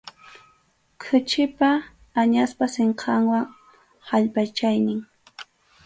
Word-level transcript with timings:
Khuchipa, 1.01 1.69
añaspa 2.23 2.65
sinqanwan 2.77 3.45
allpachaynin. 4.15 4.99